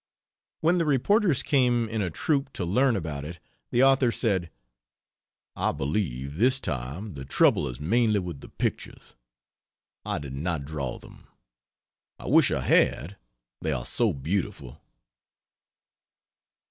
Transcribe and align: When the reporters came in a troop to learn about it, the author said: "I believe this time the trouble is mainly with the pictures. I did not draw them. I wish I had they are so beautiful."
When 0.61 0.79
the 0.79 0.85
reporters 0.85 1.43
came 1.43 1.87
in 1.87 2.01
a 2.01 2.09
troop 2.09 2.51
to 2.53 2.65
learn 2.65 2.95
about 2.95 3.23
it, 3.23 3.37
the 3.69 3.83
author 3.83 4.11
said: 4.11 4.49
"I 5.55 5.71
believe 5.73 6.37
this 6.37 6.59
time 6.59 7.13
the 7.13 7.23
trouble 7.23 7.67
is 7.67 7.79
mainly 7.79 8.17
with 8.19 8.41
the 8.41 8.49
pictures. 8.49 9.13
I 10.03 10.17
did 10.17 10.33
not 10.33 10.65
draw 10.65 10.97
them. 10.97 11.27
I 12.17 12.25
wish 12.25 12.49
I 12.49 12.61
had 12.61 13.17
they 13.61 13.71
are 13.71 13.85
so 13.85 14.11
beautiful." 14.11 14.81